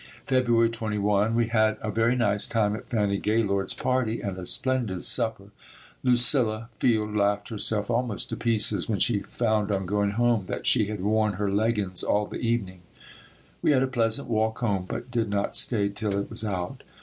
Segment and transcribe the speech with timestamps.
[0.25, 1.35] February 21.
[1.35, 5.51] We had a very nice time at Fannie Gaylord's party and a splendid supper.
[6.01, 10.85] Lucilla Field laughed herself almost to pieces when she found on going home that she
[10.87, 12.81] had worn her leggins all the evening.
[13.61, 16.81] We had a pleasant walk home but did not stay till it was out.